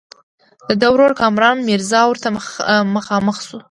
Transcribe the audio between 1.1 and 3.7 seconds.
کامران میرزا ورته مخامخ شو.